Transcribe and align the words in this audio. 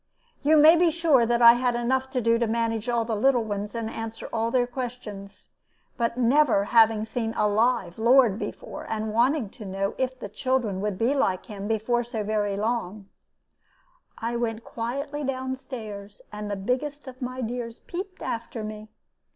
"You 0.41 0.57
may 0.57 0.75
be 0.75 0.89
sure 0.89 1.27
that 1.27 1.43
I 1.43 1.53
had 1.53 1.75
enough 1.75 2.09
to 2.09 2.21
do 2.21 2.39
to 2.39 2.47
manage 2.47 2.89
all 2.89 3.05
the 3.05 3.15
little 3.15 3.43
ones 3.43 3.75
and 3.75 3.87
answer 3.87 4.27
all 4.33 4.49
their 4.49 4.65
questions; 4.65 5.49
but 5.95 6.17
never 6.17 6.63
having 6.63 7.05
seen 7.05 7.35
a 7.37 7.47
live 7.47 7.99
lord 7.99 8.39
before, 8.39 8.87
and 8.89 9.13
wanting 9.13 9.51
to 9.51 9.63
know 9.63 9.93
if 9.99 10.19
the 10.19 10.27
children 10.27 10.81
would 10.81 10.97
be 10.97 11.13
like 11.13 11.45
him 11.45 11.67
before 11.67 12.03
so 12.03 12.23
very 12.23 12.57
long, 12.57 13.09
I 14.17 14.35
went 14.37 14.63
quietly 14.63 15.23
down 15.23 15.55
stairs, 15.55 16.23
and 16.33 16.49
the 16.49 16.55
biggest 16.55 17.07
of 17.07 17.21
my 17.21 17.41
dears 17.41 17.79
peeped 17.81 18.23
after 18.23 18.63
me. 18.63 18.89